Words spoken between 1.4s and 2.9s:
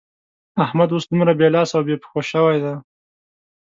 لاس او بې پښو شوی دی.